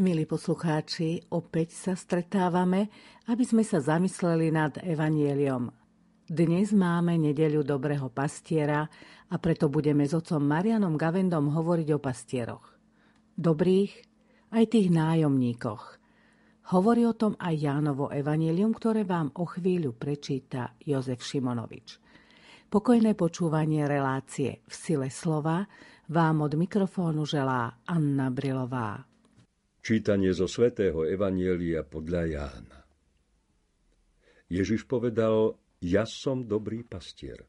[0.00, 2.88] Milí poslucháči, opäť sa stretávame,
[3.28, 5.68] aby sme sa zamysleli nad Evanieliom.
[6.24, 8.88] Dnes máme nedeľu Dobrého pastiera
[9.28, 12.80] a preto budeme s otcom Marianom Gavendom hovoriť o pastieroch.
[13.36, 13.92] Dobrých,
[14.56, 16.00] aj tých nájomníkoch.
[16.72, 22.00] Hovorí o tom aj Jánovo Evanielium, ktoré vám o chvíľu prečíta Jozef Šimonovič.
[22.72, 25.68] Pokojné počúvanie relácie v sile slova
[26.08, 29.09] vám od mikrofónu želá Anna Brilová.
[29.80, 32.80] Čítanie zo svätého Evanielia podľa Jána.
[34.52, 37.40] Ježiš povedal, ja som dobrý pastier.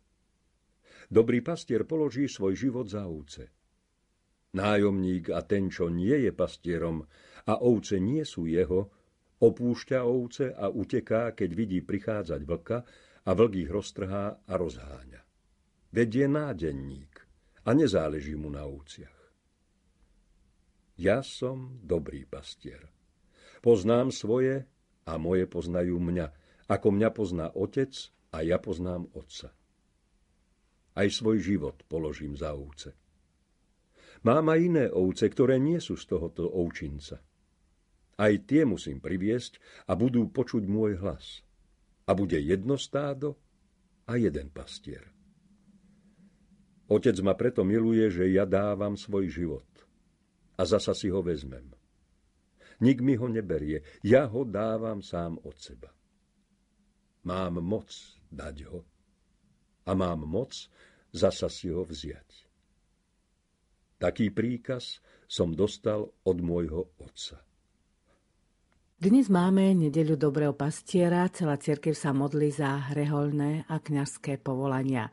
[1.12, 3.52] Dobrý pastier položí svoj život za ovce.
[4.56, 7.04] Nájomník a ten, čo nie je pastierom
[7.52, 8.88] a ovce nie sú jeho,
[9.44, 12.78] opúšťa ovce a uteká, keď vidí prichádzať vlka
[13.28, 15.22] a vlk ich roztrhá a rozháňa.
[15.92, 17.12] Vedie nádenník
[17.68, 19.21] a nezáleží mu na ovciach.
[21.02, 22.86] Ja som dobrý pastier.
[23.66, 24.70] Poznám svoje
[25.02, 26.30] a moje poznajú mňa,
[26.70, 27.90] ako mňa pozná otec
[28.30, 29.50] a ja poznám otca.
[30.94, 32.94] Aj svoj život položím za ovce.
[34.22, 37.18] Mám aj iné ovce, ktoré nie sú z tohoto ovčinca.
[38.22, 39.58] Aj tie musím priviesť
[39.90, 41.42] a budú počuť môj hlas.
[42.06, 43.42] A bude jedno stádo
[44.06, 45.10] a jeden pastier.
[46.94, 49.66] Otec ma preto miluje, že ja dávam svoj život
[50.62, 51.74] a zasa si ho vezmem.
[52.86, 55.90] Nik mi ho neberie, ja ho dávam sám od seba.
[57.26, 57.90] Mám moc
[58.30, 58.86] dať ho
[59.86, 60.54] a mám moc
[61.10, 62.30] zasa si ho vziať.
[64.02, 67.42] Taký príkaz som dostal od môjho otca.
[69.02, 75.10] Dnes máme nedeľu Dobrého pastiera, celá cirkev sa modlí za hreholné a kňazské povolania.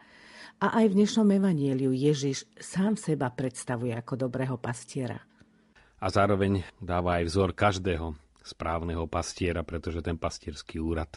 [0.60, 5.28] A aj v dnešnom evanieliu Ježiš sám seba predstavuje ako dobrého pastiera
[5.98, 11.10] a zároveň dáva aj vzor každého správneho pastiera, pretože ten pastierský úrad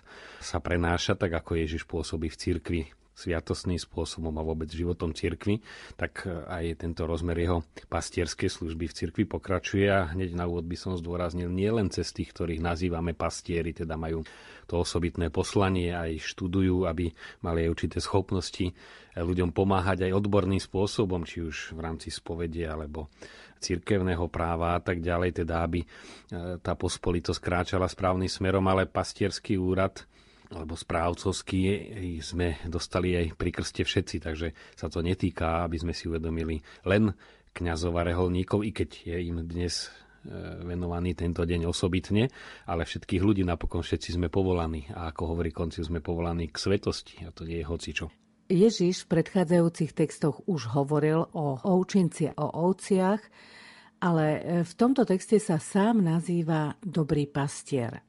[0.43, 2.81] sa prenáša tak, ako Ježiš pôsobí v cirkvi
[3.15, 5.59] sviatostným spôsobom a vôbec životom cirkvi,
[5.99, 7.61] tak aj tento rozmer jeho
[7.91, 12.09] pastierskej služby v cirkvi pokračuje a hneď na úvod by som zdôraznil nie len cez
[12.15, 14.23] tých, ktorých nazývame pastieri, teda majú
[14.65, 17.11] to osobitné poslanie, aj študujú, aby
[17.43, 18.71] mali aj určité schopnosti
[19.19, 23.11] ľuďom pomáhať aj odborným spôsobom, či už v rámci spovede alebo
[23.61, 25.87] cirkevného práva a tak ďalej, teda aby e,
[26.63, 30.07] tá pospolitosť kráčala správnym smerom, ale pastierský úrad
[30.51, 31.59] alebo správcovský
[32.19, 37.15] sme dostali aj pri krste všetci, takže sa to netýka, aby sme si uvedomili len
[37.55, 42.31] kňazov a reholníkov, i keď je im dnes e, venovaný tento deň osobitne,
[42.67, 47.23] ale všetkých ľudí napokon všetci sme povolaní a ako hovorí konciu, sme povolaní k svetosti
[47.27, 48.07] a to nie je hocičo.
[48.51, 53.23] Ježiš v predchádzajúcich textoch už hovoril o ovčinci, o ovciach,
[54.03, 58.03] ale e, v tomto texte sa sám nazýva dobrý pastier.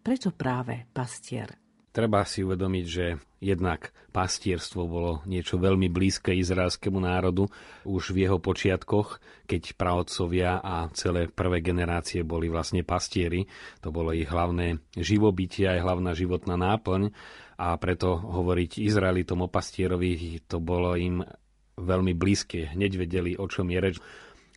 [0.00, 1.65] Prečo práve pastier?
[1.96, 7.48] Treba si uvedomiť, že jednak pastierstvo bolo niečo veľmi blízke izraelskému národu
[7.88, 9.16] už v jeho počiatkoch,
[9.48, 13.48] keď pravcovia a celé prvé generácie boli vlastne pastieri.
[13.80, 17.16] To bolo ich hlavné živobytie aj hlavná životná náplň
[17.56, 21.24] a preto hovoriť Izraelitom o pastierovi, to bolo im
[21.80, 22.76] veľmi blízke.
[22.76, 23.96] Hneď vedeli, o čom je reč.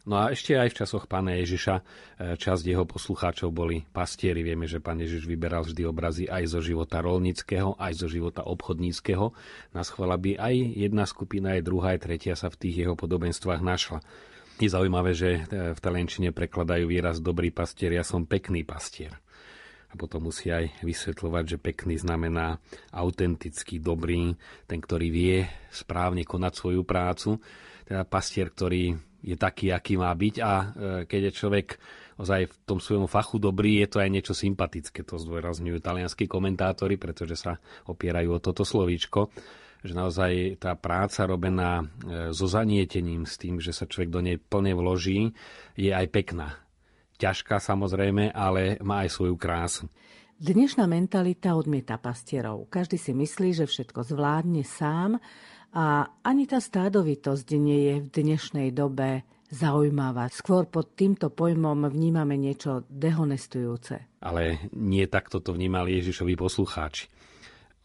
[0.10, 1.84] No a ešte aj v časoch pána Ježiša e,
[2.34, 4.42] časť jeho poslucháčov boli pastieri.
[4.42, 9.30] Vieme, že pán Ježiš vyberal vždy obrazy aj zo života rolnického, aj zo života obchodníckého.
[9.70, 13.62] Na schvala by aj jedna skupina, aj druhá, aj tretia sa v tých jeho podobenstvách
[13.62, 14.02] našla.
[14.58, 19.14] Je zaujímavé, že e, v talenčine prekladajú výraz dobrý pastier, ja som pekný pastier
[19.90, 22.62] a potom musí aj vysvetľovať, že pekný znamená
[22.94, 24.38] autentický, dobrý,
[24.70, 25.38] ten, ktorý vie
[25.74, 27.42] správne konať svoju prácu,
[27.90, 30.66] teda pastier, ktorý je taký, aký má byť a e,
[31.08, 31.68] keď je človek
[32.20, 35.08] ozaj v tom svojom fachu dobrý, je to aj niečo sympatické.
[35.08, 39.32] To zdôrazňujú talianskí komentátori, pretože sa opierajú o toto slovíčko
[39.80, 44.36] že naozaj tá práca robená e, so zanietením, s tým, že sa človek do nej
[44.36, 45.32] plne vloží,
[45.80, 46.60] je aj pekná
[47.20, 49.86] ťažká samozrejme, ale má aj svoju krásu.
[50.40, 52.72] Dnešná mentalita odmieta pastierov.
[52.72, 55.20] Každý si myslí, že všetko zvládne sám
[55.74, 60.30] a ani tá stádovitosť nie je v dnešnej dobe zaujímavá.
[60.30, 64.22] Skôr pod týmto pojmom vnímame niečo dehonestujúce.
[64.22, 67.10] Ale nie takto to vnímali Ježišovi poslucháči.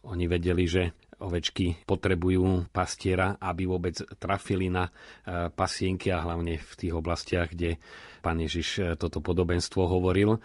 [0.05, 0.93] Oni vedeli, že
[1.25, 7.81] ovečky potrebujú pastiera, aby vôbec trafili na e, pasienky a hlavne v tých oblastiach, kde
[8.21, 10.37] pán Ježiš e, toto podobenstvo hovoril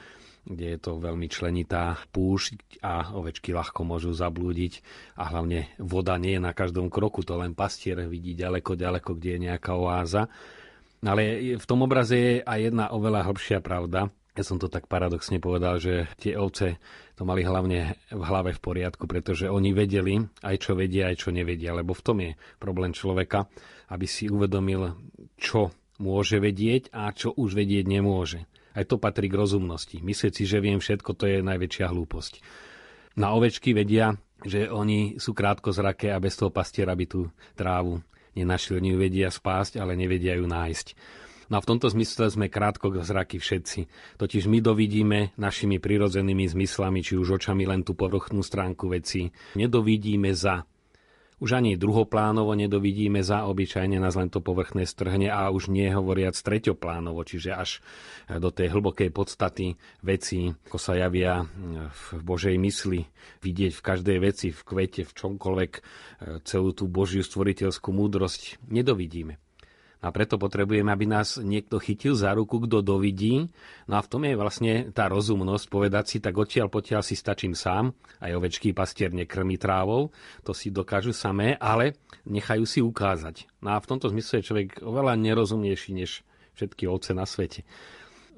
[0.49, 4.81] kde je to veľmi členitá púšť a ovečky ľahko môžu zablúdiť
[5.21, 9.29] a hlavne voda nie je na každom kroku, to len pastier vidí ďaleko, ďaleko, kde
[9.37, 10.25] je nejaká oáza.
[10.99, 15.43] Ale v tom obraze je aj jedna oveľa hĺbšia pravda, ja som to tak paradoxne
[15.43, 16.79] povedal, že tie ovce
[17.19, 20.15] to mali hlavne v hlave v poriadku, pretože oni vedeli
[20.47, 23.51] aj čo vedia, aj čo nevedia, lebo v tom je problém človeka,
[23.91, 24.95] aby si uvedomil,
[25.35, 28.47] čo môže vedieť a čo už vedieť nemôže.
[28.74, 29.98] Aj to patrí k rozumnosti.
[30.00, 32.33] Myslieť si, že viem všetko, to je najväčšia hlúposť.
[33.18, 37.27] Na ovečky vedia, že oni sú krátko zrake a bez toho pastiera by tú
[37.57, 38.00] trávu
[38.38, 38.80] nenašli.
[38.80, 40.88] Oni ju vedia spásť, ale nevedia ju nájsť.
[41.50, 43.89] No a v tomto zmysle sme krátko zraky všetci.
[44.21, 49.33] Totiž my dovidíme našimi prirodzenými zmyslami, či už očami len tú povrchnú stránku veci.
[49.57, 50.62] Nedovidíme za
[51.39, 56.36] už ani druhoplánovo nedovidíme za, obyčajne nás len to povrchné strhne a už nie hovoriac
[56.36, 57.80] treťoplánovo, čiže až
[58.27, 61.44] do tej hlbokej podstaty veci, ako sa javia
[61.89, 63.07] v Božej mysli,
[63.41, 65.71] vidieť v každej veci, v kvete, v čomkoľvek
[66.44, 69.48] celú tú Božiu stvoriteľskú múdrosť nedovidíme.
[69.99, 73.51] A preto potrebujeme, aby nás niekto chytil za ruku, kto dovidí.
[73.83, 77.51] No a v tom je vlastne tá rozumnosť povedať si, tak odtiaľ potiaľ si stačím
[77.51, 77.91] sám.
[78.23, 80.15] Aj ovečký pastier nekrmi trávou,
[80.47, 83.51] to si dokážu samé, ale nechajú si ukázať.
[83.59, 86.23] No a v tomto zmysle je človek oveľa nerozumnejší než
[86.55, 87.67] všetky ovce na svete.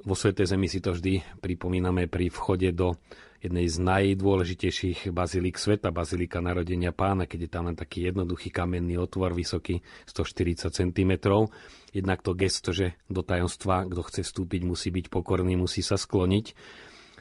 [0.02, 2.98] Vo Svetej Zemi si to vždy pripomíname pri vchode do
[3.38, 8.98] jednej z najdôležitejších bazilík sveta, bazilika narodenia pána, keď je tam len taký jednoduchý kamenný
[8.98, 11.12] otvor, vysoký 140 cm.
[11.94, 16.46] Jednak to gesto, že do tajomstva, kto chce vstúpiť, musí byť pokorný, musí sa skloniť.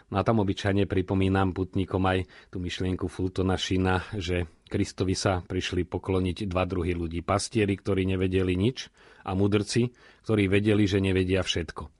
[0.08, 5.84] No a tam obyčajne pripomínam putníkom aj tú myšlienku Fultona Šina, že Kristovi sa prišli
[5.84, 7.20] pokloniť dva druhy ľudí.
[7.20, 8.88] Pastieri, ktorí nevedeli nič
[9.28, 9.92] a mudrci,
[10.24, 11.99] ktorí vedeli, že nevedia všetko.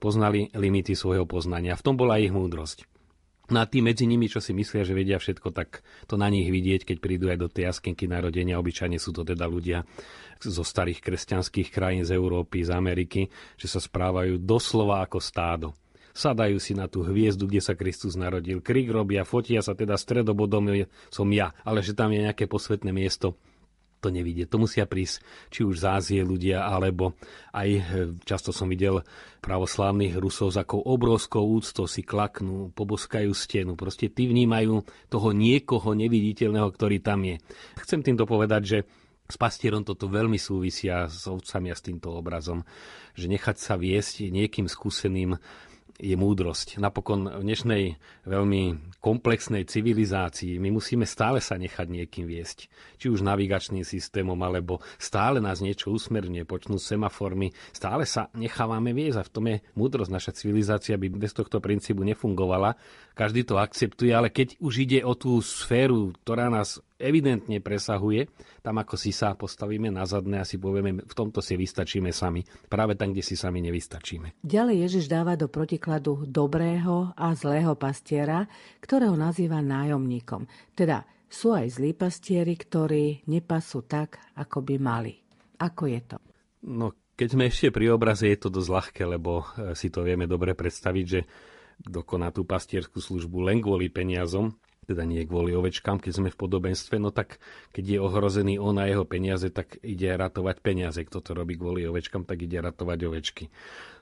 [0.00, 1.76] Poznali limity svojho poznania.
[1.76, 2.88] V tom bola ich múdrosť.
[3.50, 6.46] No a tí medzi nimi, čo si myslia, že vedia všetko, tak to na nich
[6.46, 8.62] vidieť, keď prídu aj do tej jaskenky narodenia.
[8.62, 9.82] Obyčajne sú to teda ľudia
[10.38, 13.26] zo starých kresťanských krajín z Európy, z Ameriky,
[13.58, 15.74] že sa správajú doslova ako stádo.
[16.14, 18.62] Sadajú si na tú hviezdu, kde sa Kristus narodil.
[18.62, 23.34] Krik robia, fotia sa teda stredobodom som ja, ale že tam je nejaké posvetné miesto,
[24.00, 24.48] to nevidieť.
[24.48, 25.20] To musia prísť
[25.52, 27.14] či už z Ázie ľudia, alebo
[27.52, 27.82] aj e,
[28.24, 29.04] často som videl
[29.44, 33.76] pravoslávnych Rusov s akou obrovskou úctou si klaknú, poboskajú stenu.
[33.76, 34.82] Proste tí vnímajú
[35.12, 37.36] toho niekoho neviditeľného, ktorý tam je.
[37.80, 38.78] Chcem týmto povedať, že
[39.30, 42.66] s pastierom toto veľmi súvisia s ovcami a s týmto obrazom,
[43.14, 45.38] že nechať sa viesť niekým skúseným
[46.00, 46.80] je múdrosť.
[46.80, 47.82] Napokon v dnešnej
[48.24, 52.72] veľmi komplexnej civilizácii my musíme stále sa nechať niekým viesť.
[52.96, 59.18] Či už navigačným systémom, alebo stále nás niečo usmernie, počnú semaformy, stále sa nechávame viesť
[59.20, 60.10] a v tom je múdrosť.
[60.10, 62.80] Naša civilizácia by bez tohto princípu nefungovala.
[63.12, 68.28] Každý to akceptuje, ale keď už ide o tú sféru, ktorá nás evidentne presahuje,
[68.60, 72.44] tam ako si sa postavíme na zadné a si povieme, v tomto si vystačíme sami.
[72.68, 74.44] Práve tam, kde si sami nevystačíme.
[74.44, 78.44] Ďalej Ježiš dáva do protikladu dobrého a zlého pastiera,
[78.84, 80.44] ktorého nazýva nájomníkom.
[80.76, 85.14] Teda sú aj zlí pastieri, ktorí nepasú tak, ako by mali.
[85.56, 86.16] Ako je to?
[86.66, 90.26] No, keď sme ešte pri obraze, je to dosť ľahké, lebo e, si to vieme
[90.26, 91.20] dobre predstaviť, že
[91.80, 94.56] kto koná tú pastierskú službu len kvôli peniazom,
[94.90, 97.38] teda nie kvôli ovečkám, keď sme v podobenstve, no tak
[97.70, 100.98] keď je ohrozený on a jeho peniaze, tak ide ratovať peniaze.
[101.06, 103.44] Kto to robí kvôli ovečkám, tak ide ratovať ovečky.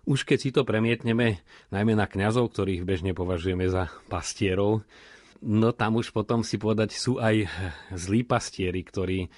[0.09, 4.88] Už keď si to premietneme najmä na kňazov, ktorých bežne považujeme za pastierov,
[5.38, 7.47] No tam už potom si povedať, sú aj
[7.95, 9.28] zlí pastieri, ktorí e,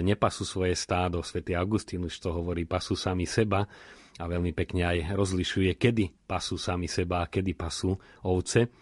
[0.00, 1.20] nepasú svoje stádo.
[1.20, 3.68] Svetý Augustín už to hovorí, pasú sami seba
[4.16, 8.72] a veľmi pekne aj rozlišuje, kedy pasú sami seba a kedy pasú ovce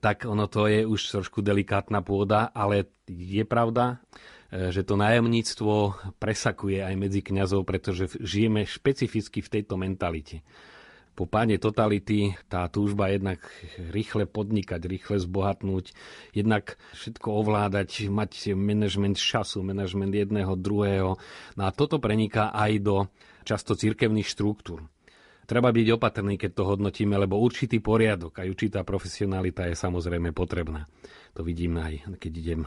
[0.00, 4.00] tak ono to je už trošku delikátna pôda, ale je pravda,
[4.48, 5.72] e, že to nájomníctvo
[6.16, 10.40] presakuje aj medzi kňazov, pretože žijeme špecificky v tejto mentalite.
[11.12, 13.44] Po páne totality tá túžba jednak
[13.76, 15.92] rýchle podnikať, rýchle zbohatnúť,
[16.32, 21.20] jednak všetko ovládať, mať manažment času, manažment jedného, druhého.
[21.60, 22.96] No a toto preniká aj do
[23.44, 24.80] často cirkevných štruktúr
[25.50, 30.86] treba byť opatrný, keď to hodnotíme, lebo určitý poriadok aj určitá profesionalita je samozrejme potrebná.
[31.38, 32.60] To vidím aj, keď idem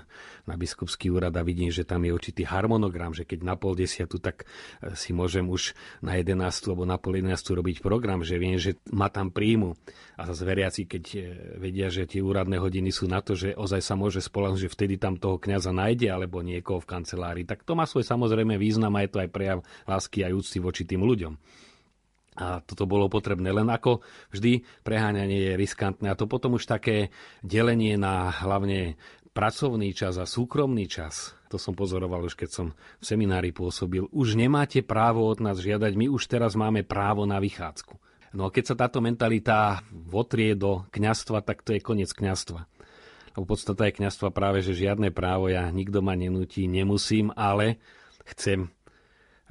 [0.47, 4.23] na biskupský úrad a vidím, že tam je určitý harmonogram, že keď na pol desiatu,
[4.23, 4.47] tak
[4.79, 6.39] e, si môžem už na 11
[6.71, 9.75] alebo na pol 11 robiť program, že viem, že ma tam príjmu.
[10.15, 11.19] A zase veriaci, keď e,
[11.59, 14.95] vedia, že tie úradné hodiny sú na to, že ozaj sa môže spolahnúť, že vtedy
[14.95, 19.03] tam toho kňaza nájde alebo niekoho v kancelárii, tak to má svoj samozrejme význam a
[19.03, 21.35] je to aj prejav lásky a úcty voči tým ľuďom.
[22.39, 23.53] A toto bolo potrebné.
[23.53, 24.01] Len ako
[24.33, 26.09] vždy preháňanie je riskantné.
[26.09, 27.13] A to potom už také
[27.45, 28.97] delenie na hlavne
[29.33, 32.67] pracovný čas a súkromný čas, to som pozoroval už keď som
[33.01, 37.41] v seminári pôsobil, už nemáte právo od nás žiadať, my už teraz máme právo na
[37.41, 37.97] vychádzku.
[38.33, 42.65] No keď sa táto mentalita votrie do kňastva, tak to je koniec kňastva.
[43.33, 47.81] Lebo podstata je kňastva práve, že žiadne právo ja nikto ma nenúti, nemusím, ale
[48.29, 48.69] chcem.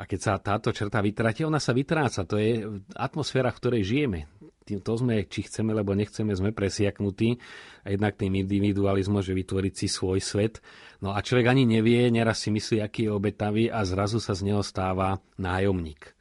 [0.01, 2.25] A keď sa táto črta vytráti, ona sa vytráca.
[2.25, 2.65] To je
[2.97, 4.21] atmosféra, v ktorej žijeme.
[4.63, 7.37] To sme, či chceme, lebo nechceme, sme presiaknutí.
[7.85, 10.65] A jednak tým individualizmom, že vytvoriť si svoj svet.
[11.05, 14.49] No a človek ani nevie, neraz si myslí, aký je obetavý a zrazu sa z
[14.49, 16.15] neho stáva nájomník.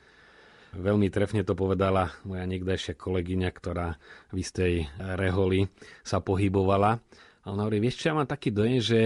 [0.72, 4.00] Veľmi trefne to povedala moja niekdajšia kolegyňa, ktorá
[4.32, 4.74] v istej
[5.20, 5.68] reholi
[6.00, 7.00] sa pohybovala.
[7.44, 9.00] A ona hovorí, vieš čo, ja mám taký dojem, že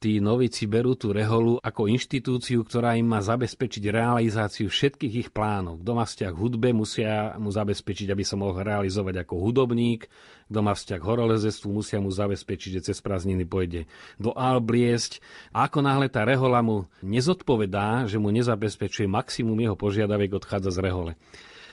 [0.00, 5.84] tí novici berú tú reholu ako inštitúciu, ktorá im má zabezpečiť realizáciu všetkých ich plánov.
[5.84, 10.08] Kto má vzťah hudbe, musia mu zabezpečiť, aby sa mohol realizovať ako hudobník.
[10.48, 13.84] Kto má vzťah horolezestvu, musia mu zabezpečiť, že cez prázdniny pôjde
[14.16, 15.20] do Albliesť.
[15.52, 20.80] A ako náhle tá rehola mu nezodpovedá, že mu nezabezpečuje maximum jeho požiadaviek, odchádza z
[20.80, 21.12] rehole.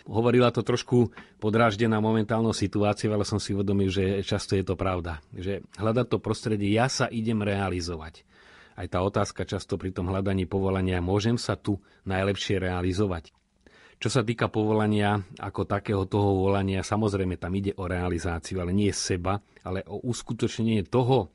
[0.07, 1.11] Hovorila to trošku
[1.43, 5.19] podráždená momentálnou situáciou, ale som si uvedomil, že často je to pravda.
[5.35, 8.23] Že hľadať to prostredie, ja sa idem realizovať.
[8.79, 13.35] Aj tá otázka často pri tom hľadaní povolania, môžem sa tu najlepšie realizovať.
[13.97, 18.93] Čo sa týka povolania ako takého toho volania, samozrejme tam ide o realizáciu, ale nie
[18.93, 21.33] seba, ale o uskutočnenie toho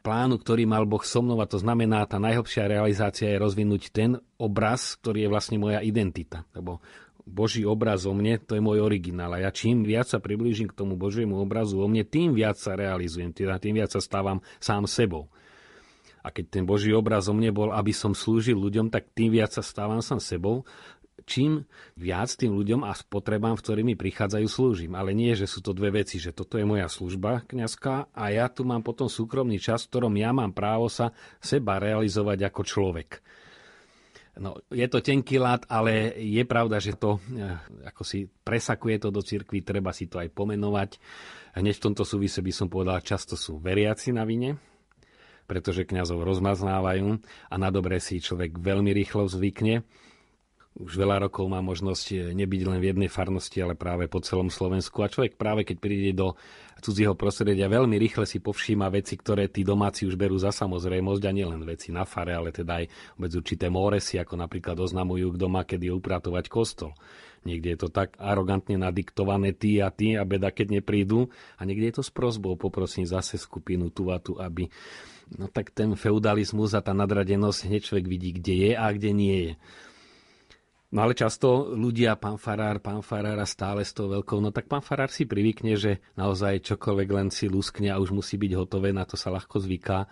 [0.00, 4.16] plánu, ktorý mal Boh so mnou a to znamená, tá najhlbšia realizácia je rozvinúť ten
[4.36, 6.48] obraz, ktorý je vlastne moja identita.
[6.56, 6.80] Lebo
[7.24, 9.32] Boží obraz o mne, to je môj originál.
[9.32, 12.76] A ja čím viac sa priblížim k tomu Božiemu obrazu o mne, tým viac sa
[12.76, 15.32] realizujem, teda tým viac sa stávam sám sebou.
[16.24, 19.52] A keď ten Boží obraz o mne bol, aby som slúžil ľuďom, tak tým viac
[19.52, 20.64] sa stávam sám sebou.
[21.24, 21.64] Čím
[21.96, 24.92] viac tým ľuďom a potrebám, v ktorými prichádzajú, slúžim.
[24.92, 28.52] Ale nie, že sú to dve veci, že toto je moja služba kňazka a ja
[28.52, 33.24] tu mám potom súkromný čas, v ktorom ja mám právo sa seba realizovať ako človek.
[34.34, 37.54] No, je to tenký lát, ale je pravda, že to eh,
[37.86, 40.98] ako si presakuje to do cirkvi, treba si to aj pomenovať.
[41.54, 44.58] Hneď v tomto súvise by som povedal, často sú veriaci na vine,
[45.46, 47.08] pretože kňazov rozmaznávajú
[47.46, 49.86] a na dobre si človek veľmi rýchlo zvykne
[50.74, 54.50] už veľa rokov má možnosť eh, nebyť len v jednej farnosti, ale práve po celom
[54.50, 55.06] Slovensku.
[55.06, 56.34] A človek práve keď príde do
[56.82, 61.32] cudzieho prostredia, veľmi rýchle si povšíma veci, ktoré tí domáci už berú za samozrejmosť a
[61.32, 65.64] nielen veci na fare, ale teda aj vôbec určité móresy, ako napríklad oznamujú, kto má
[65.64, 66.92] kedy upratovať kostol.
[67.44, 71.28] Niekde je to tak arogantne nadiktované tí a tí a beda, keď neprídu.
[71.60, 74.68] A niekde je to s prozbou, poprosím zase skupinu tu a tu, aby...
[75.40, 79.38] No tak ten feudalizmus a tá nadradenosť hneď človek vidí, kde je a kde nie
[79.40, 79.52] je.
[80.94, 84.70] No ale často ľudia, pán Farár, pán Farár a stále s tou veľkou, no tak
[84.70, 88.94] pán Farár si privykne, že naozaj čokoľvek len si luskne a už musí byť hotové,
[88.94, 90.06] na to sa ľahko zvyká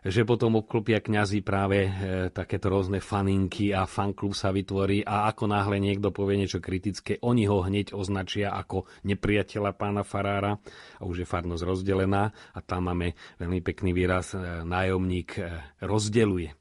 [0.00, 1.90] že potom obklopia kňazi práve e,
[2.32, 7.44] takéto rôzne faninky a fanklub sa vytvorí a ako náhle niekto povie niečo kritické, oni
[7.44, 10.56] ho hneď označia ako nepriateľa pána Farára
[10.96, 16.59] a už je farnosť rozdelená a tam máme veľmi pekný výraz, e, nájomník e, rozdeluje.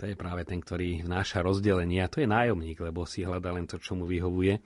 [0.00, 3.68] To je práve ten, ktorý vnáša rozdelenie a to je nájomník, lebo si hľadá len
[3.68, 4.56] to, čo mu vyhovuje.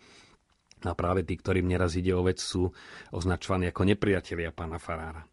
[0.86, 2.70] A práve tí, ktorým neraz ide o vec, sú
[3.10, 5.26] označovaní ako nepriatelia pána Farára.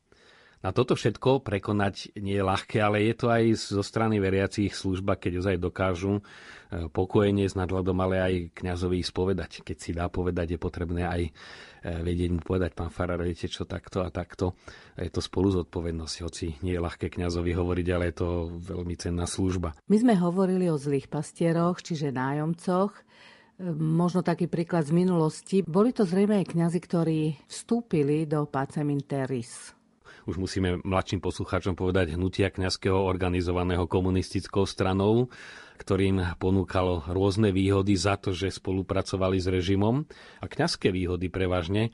[0.62, 5.18] Na toto všetko prekonať nie je ľahké, ale je to aj zo strany veriacich služba,
[5.18, 9.66] keď ozaj dokážu e, pokojne s nadhľadom, ale aj kňazovi spovedať.
[9.66, 11.32] Keď si dá povedať, je potrebné aj e,
[12.06, 14.54] vedieť mu povedať, pán Farár, viete čo, takto a takto.
[14.94, 18.30] Je to spolu zodpovednosť, hoci nie je ľahké kňazovi hovoriť, ale je to
[18.62, 19.74] veľmi cenná služba.
[19.90, 22.94] My sme hovorili o zlých pastieroch, čiže nájomcoch.
[22.94, 23.02] E,
[23.74, 25.66] možno taký príklad z minulosti.
[25.66, 29.81] Boli to zrejme aj kňazi, ktorí vstúpili do Pacem Interis
[30.30, 35.30] už musíme mladším poslucháčom povedať, hnutia kňazského organizovaného komunistickou stranou,
[35.82, 40.06] ktorým ponúkalo rôzne výhody za to, že spolupracovali s režimom
[40.38, 41.92] a kňazské výhody prevažne, e,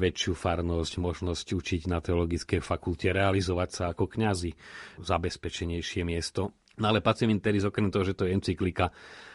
[0.00, 4.56] väčšiu farnosť, možnosť učiť na teologickej fakulte, realizovať sa ako kňazi,
[5.04, 6.56] zabezpečenejšie miesto.
[6.80, 8.88] No ale Pacem Interis, okrem toho, že to je encyklika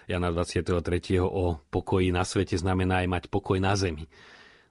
[0.10, 1.22] Jana 23.
[1.22, 4.10] o pokoji na svete, znamená aj mať pokoj na zemi.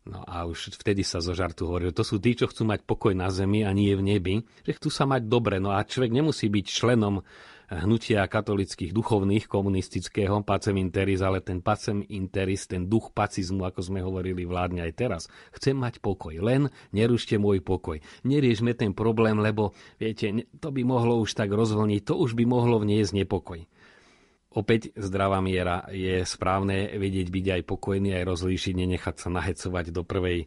[0.04, 3.16] No a už vtedy sa zo žartu hovoril, to sú tí, čo chcú mať pokoj
[3.16, 5.56] na zemi a nie v nebi, že chcú sa mať dobre.
[5.64, 7.24] No a človek nemusí byť členom
[7.72, 14.04] hnutia katolických duchovných komunistického pacem interis, ale ten pacem interis, ten duch pacizmu, ako sme
[14.04, 15.22] hovorili, vládne aj teraz.
[15.56, 17.96] Chcem mať pokoj, len nerušte môj pokoj.
[18.28, 22.76] Neriešme ten problém, lebo viete, to by mohlo už tak rozvlniť, to už by mohlo
[22.84, 23.64] vniesť nepokoj.
[24.54, 25.82] Opäť zdravá miera.
[25.90, 30.46] Je správne vedieť byť aj pokojný, aj rozlíšiť, nenechať sa nahecovať do prvej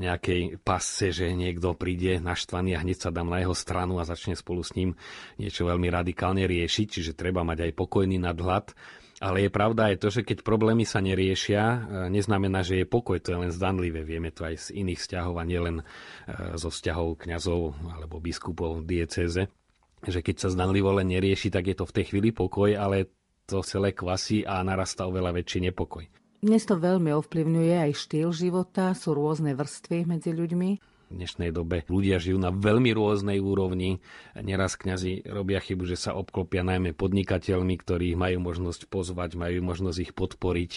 [0.00, 4.32] nejakej pasce, že niekto príde naštvaný a hneď sa dám na jeho stranu a začne
[4.32, 4.96] spolu s ním
[5.36, 8.72] niečo veľmi radikálne riešiť, čiže treba mať aj pokojný nadhľad.
[9.20, 13.20] Ale je pravda aj to, že keď problémy sa neriešia, e, neznamená, že je pokoj,
[13.20, 14.00] to je len zdanlivé.
[14.00, 15.84] Vieme to aj z iných vzťahov a nielen e,
[16.56, 19.44] zo vzťahov kňazov alebo biskupov diecéze,
[20.04, 23.10] že keď sa zdanlivo len nerieši, tak je to v tej chvíli pokoj, ale
[23.44, 26.06] to celé kvasí a narastá oveľa väčší nepokoj.
[26.40, 30.70] Dnes to veľmi ovplyvňuje aj štýl života, sú rôzne vrstvy medzi ľuďmi
[31.10, 33.98] v dnešnej dobe ľudia žijú na veľmi rôznej úrovni.
[34.38, 39.98] Neraz kňazi robia chybu, že sa obklopia najmä podnikateľmi, ktorí majú možnosť pozvať, majú možnosť
[39.98, 40.72] ich podporiť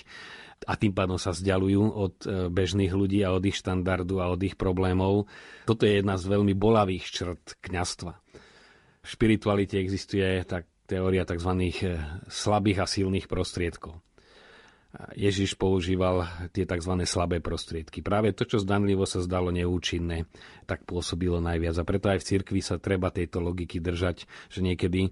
[0.66, 4.40] a tým pádom sa vzdialujú od e, bežných ľudí a od ich štandardu a od
[4.42, 5.28] ich problémov.
[5.68, 8.23] Toto je jedna z veľmi bolavých črt kňastva.
[9.04, 11.52] V špiritualite existuje tak teória tzv.
[11.60, 12.00] E,
[12.32, 14.00] slabých a silných prostriedkov.
[15.18, 16.94] Ježiš používal tie tzv.
[17.10, 18.06] slabé prostriedky.
[18.06, 20.30] Práve to, čo zdanlivo sa zdalo neúčinné,
[20.70, 21.82] tak pôsobilo najviac.
[21.82, 25.10] A preto aj v cirkvi sa treba tejto logiky držať, že niekedy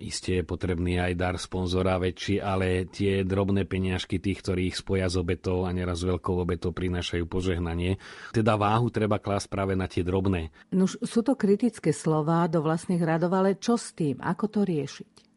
[0.00, 5.06] Isté je potrebný aj dar sponzora väčší, ale tie drobné peniažky tých, ktorí ich spoja
[5.06, 8.00] s obetou a neraz veľkou obetou prinášajú požehnanie.
[8.32, 10.50] Teda váhu treba klásť práve na tie drobné.
[10.72, 14.18] Nuž, sú to kritické slová do vlastných radov, ale čo s tým?
[14.24, 15.28] Ako to riešiť?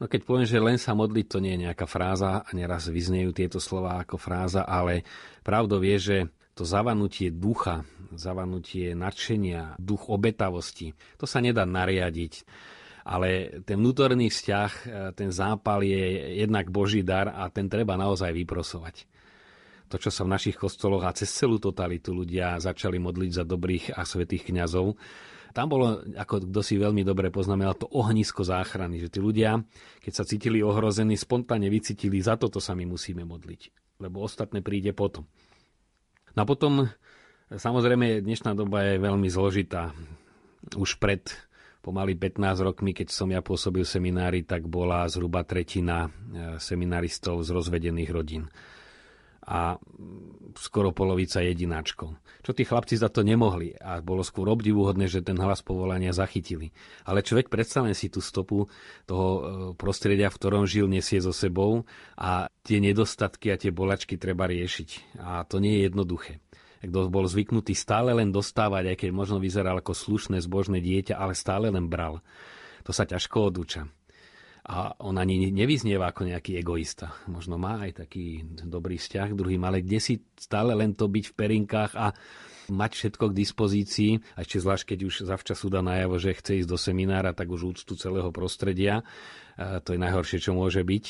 [0.00, 3.36] No keď poviem, že len sa modliť, to nie je nejaká fráza a neraz vyznejú
[3.36, 5.04] tieto slova ako fráza, ale
[5.44, 6.16] pravdou je, že
[6.56, 7.84] to zavanutie ducha,
[8.16, 12.44] zavanutie nadšenia, duch obetavosti, to sa nedá nariadiť.
[13.04, 14.84] Ale ten vnútorný vzťah, e,
[15.16, 19.08] ten zápal je jednak Boží dar a ten treba naozaj vyprosovať.
[19.90, 23.98] To, čo sa v našich kostoloch a cez celú totalitu ľudia začali modliť za dobrých
[23.98, 24.94] a svetých kňazov,
[25.50, 29.58] tam bolo, ako kto si veľmi dobre poznamenal, to ohnisko záchrany, že tí ľudia,
[29.98, 34.94] keď sa cítili ohrození, spontánne vycítili, za toto sa my musíme modliť, lebo ostatné príde
[34.94, 35.26] potom.
[36.38, 36.86] No a potom,
[37.50, 39.90] samozrejme, dnešná doba je veľmi zložitá.
[40.78, 41.26] Už pred
[41.80, 46.10] pomaly 15 rokmi, keď som ja pôsobil seminári, tak bola zhruba tretina e,
[46.60, 48.46] seminaristov z rozvedených rodín
[49.50, 49.74] a
[50.54, 52.14] skoro polovica jedináčkov.
[52.46, 56.70] Čo tí chlapci za to nemohli a bolo skôr obdivuhodné, že ten hlas povolania zachytili.
[57.02, 58.70] Ale človek predsa len si tú stopu
[59.10, 59.40] toho e,
[59.74, 65.18] prostredia, v ktorom žil, nesie so sebou a tie nedostatky a tie bolačky treba riešiť.
[65.18, 66.38] A to nie je jednoduché.
[66.80, 71.36] Kto bol zvyknutý stále len dostávať, aj keď možno vyzeral ako slušné, zbožné dieťa, ale
[71.36, 72.24] stále len bral,
[72.84, 73.84] to sa ťažko odúča.
[74.60, 77.16] A on ani nevyznieva ako nejaký egoista.
[77.26, 81.36] Možno má aj taký dobrý vzťah druhým, ale kde si stále len to byť v
[81.36, 82.12] perinkách a
[82.70, 86.70] mať všetko k dispozícii, a ešte zvlášť, keď už zavčasu dá najavo, že chce ísť
[86.70, 89.02] do seminára, tak už úctu celého prostredia,
[89.58, 91.04] to je najhoršie, čo môže byť,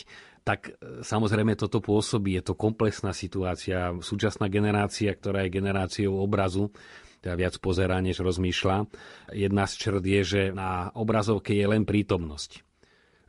[0.45, 3.93] tak e, samozrejme toto pôsobí, je to komplexná situácia.
[4.01, 6.73] Súčasná generácia, ktorá je generáciou obrazu,
[7.21, 8.89] teda viac pozerá, než rozmýšľa.
[9.37, 12.65] Jedna z črt je, že na obrazovke je len prítomnosť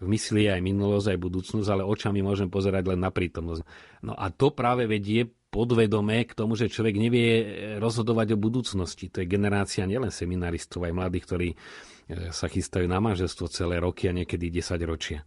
[0.02, 3.62] v mysli aj minulosť, aj budúcnosť, ale očami môžem pozerať len na prítomnosť.
[4.02, 7.30] No a to práve vedie podvedome k tomu, že človek nevie
[7.78, 9.14] rozhodovať o budúcnosti.
[9.14, 11.58] To je generácia nielen seminaristov, aj mladých, ktorí e,
[12.34, 15.22] sa chystajú na manželstvo celé roky a niekedy 10 ročia.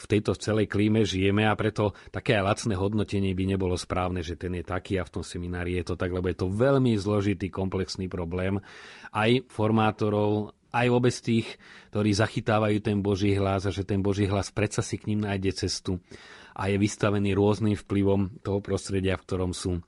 [0.00, 4.40] V tejto celej klíme žijeme a preto také aj lacné hodnotenie by nebolo správne, že
[4.40, 7.52] ten je taký a v tom seminári je to tak, lebo je to veľmi zložitý,
[7.52, 8.56] komplexný problém
[9.12, 11.60] aj formátorov, aj vôbec tých,
[11.92, 15.52] ktorí zachytávajú ten Boží hlas a že ten Boží hlas predsa si k ním nájde
[15.66, 16.00] cestu
[16.56, 19.84] a je vystavený rôznym vplyvom toho prostredia, v ktorom sú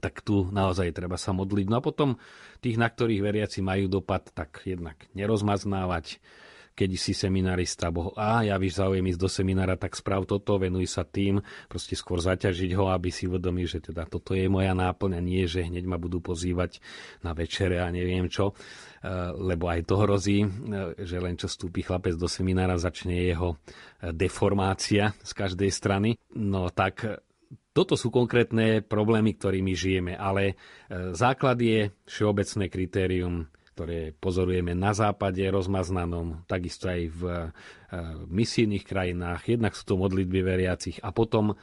[0.00, 1.66] tak tu naozaj treba sa modliť.
[1.68, 2.16] No a potom
[2.64, 6.24] tých, na ktorých veriaci majú dopad, tak jednak nerozmaznávať,
[6.80, 10.88] keď si seminarista, bo a ja víš záujem ísť do seminára, tak sprav toto, venuj
[10.88, 15.12] sa tým, proste skôr zaťažiť ho, aby si uvedomil, že teda toto je moja náplň
[15.12, 16.80] a nie, že hneď ma budú pozývať
[17.20, 18.56] na večere a neviem čo,
[19.36, 20.48] lebo aj to hrozí,
[20.96, 23.60] že len čo vstúpi chlapec do seminára, začne jeho
[24.00, 26.16] deformácia z každej strany.
[26.32, 27.20] No tak
[27.76, 30.56] toto sú konkrétne problémy, ktorými žijeme, ale
[31.12, 33.44] základ je všeobecné kritérium
[33.80, 37.48] ktoré pozorujeme na západe rozmaznanom, takisto aj v eh,
[38.28, 39.56] misijných krajinách.
[39.56, 41.56] Jednak sú to modlitby veriacich a potom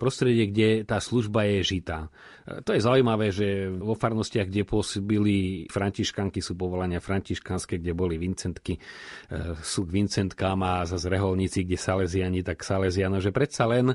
[0.00, 2.08] prostredie, kde tá služba je žitá.
[2.48, 8.16] Eh, to je zaujímavé, že vo farnostiach, kde pôsobili františkanky, sú povolania františkanské, kde boli
[8.16, 13.92] vincentky, eh, sú k vincentkám a zase reholníci, kde saleziani, tak salesiano, že predsa len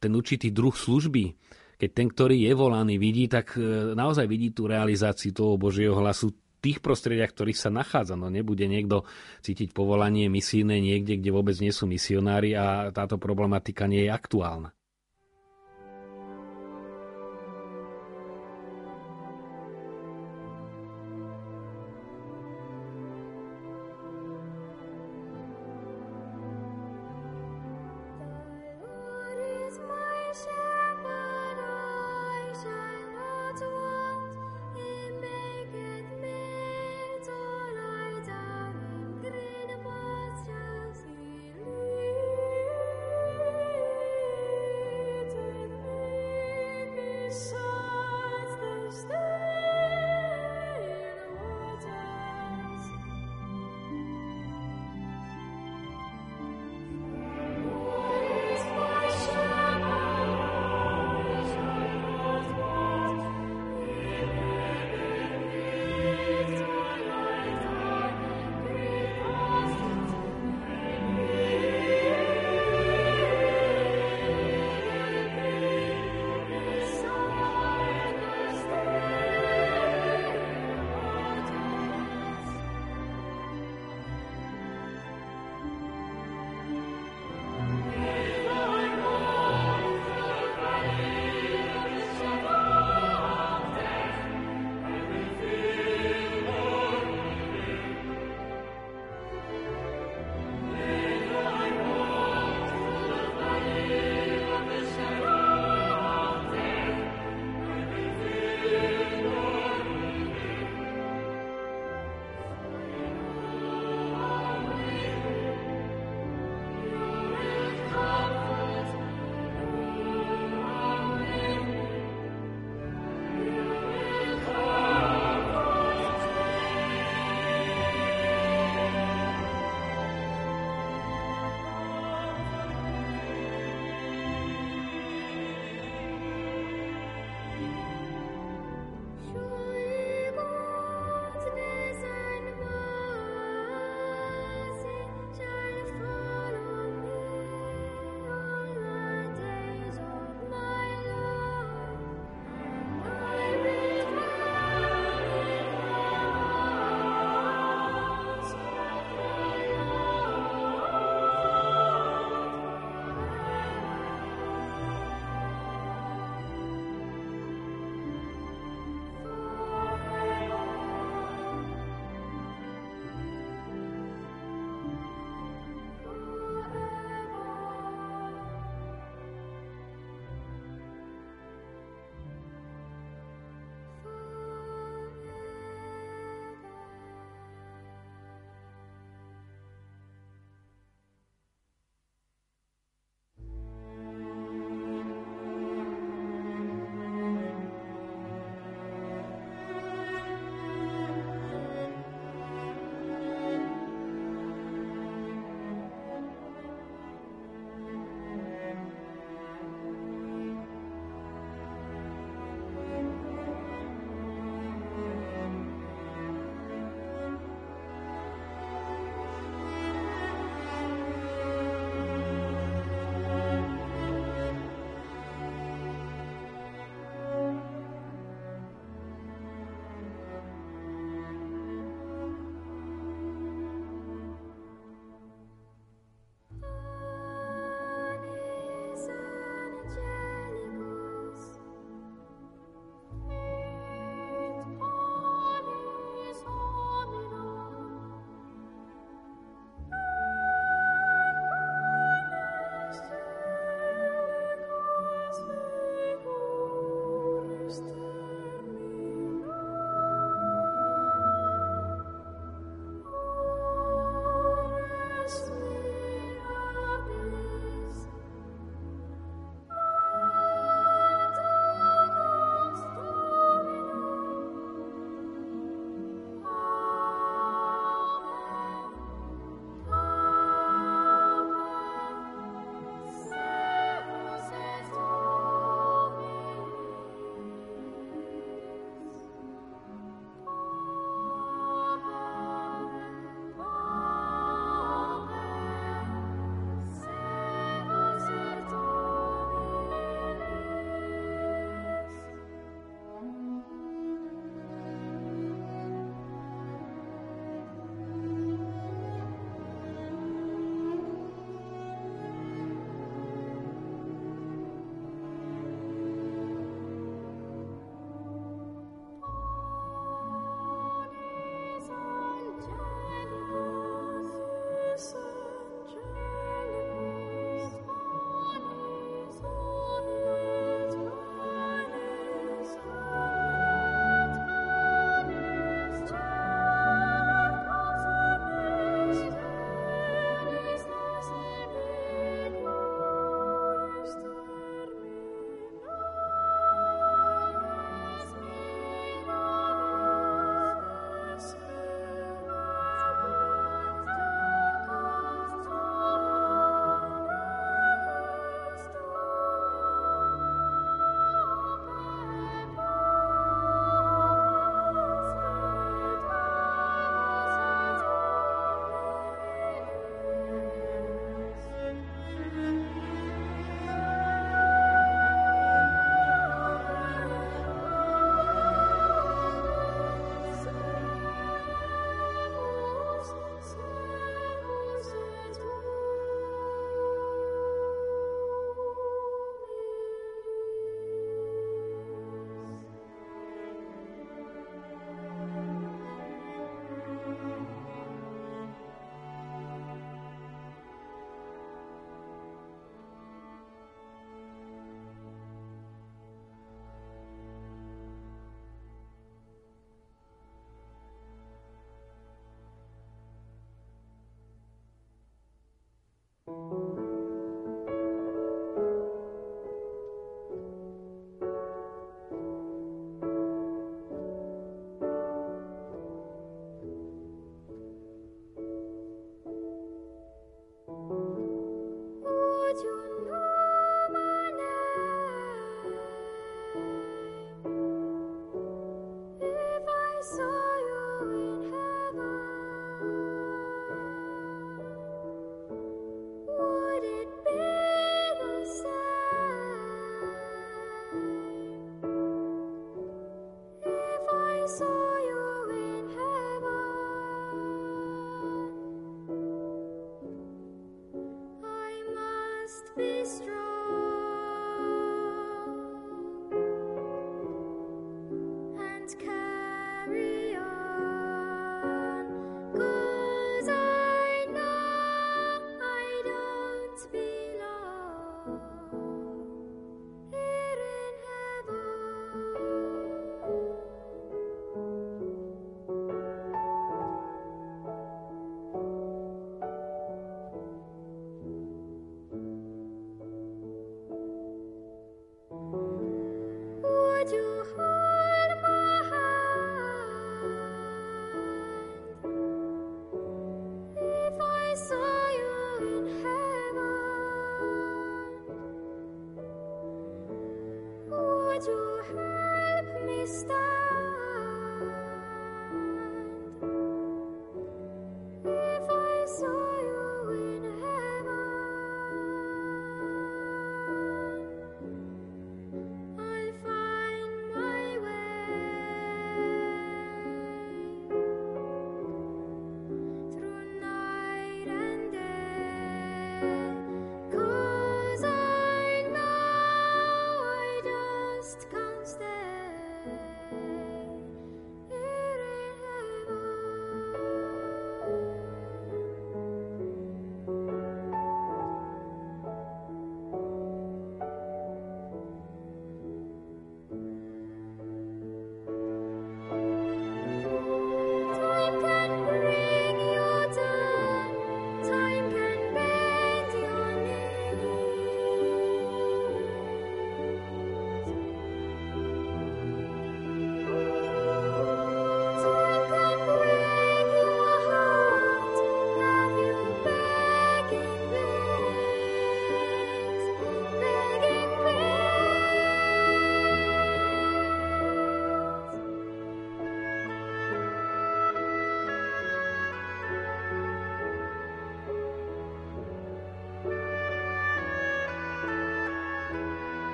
[0.00, 1.36] ten určitý druh služby,
[1.76, 3.58] keď ten, ktorý je volaný, vidí, tak
[3.98, 6.30] naozaj vidí tú realizáciu toho Božieho hlasu
[6.62, 8.14] tých prostrediach, ktorých sa nachádza.
[8.14, 9.02] No nebude niekto
[9.42, 14.70] cítiť povolanie misijné niekde, kde vôbec nie sú misionári a táto problematika nie je aktuálna.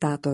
[0.00, 0.32] Táto